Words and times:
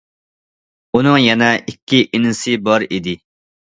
ئۇنىڭ 0.99 1.19
يەنە 1.23 1.51
ئىككى 1.59 2.01
ئىنىسى 2.07 2.57
بار 2.71 2.87
ئىدى. 2.89 3.15